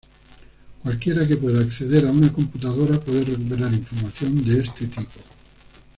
Cualquiera 0.81 1.27
que 1.27 1.35
pueda 1.37 1.61
acceder 1.61 2.07
a 2.07 2.11
una 2.11 2.33
computadora 2.33 2.99
puede 2.99 3.23
recuperar 3.23 3.71
información 3.71 4.43
de 4.43 4.61
este 4.63 4.87
tipo. 4.87 5.19